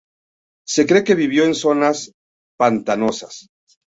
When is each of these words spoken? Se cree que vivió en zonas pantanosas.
Se 0.65 0.87
cree 0.87 1.03
que 1.03 1.13
vivió 1.13 1.45
en 1.45 1.53
zonas 1.53 2.11
pantanosas. 2.57 3.45